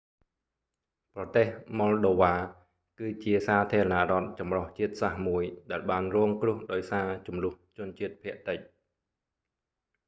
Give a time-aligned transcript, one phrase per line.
[1.15, 1.47] ប្រទេស
[1.79, 8.59] ម៉ុលដូវ៉ា moldova គឺ ជាសាធារណរដ្ឋចម្រុះជាតិសាសន៍មួយ ដែលបានរងគ្រោះដោយសារជម្លោះជនជាតិភាគតិច